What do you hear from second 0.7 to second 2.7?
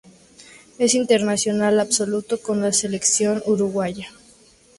Es internacional absoluto con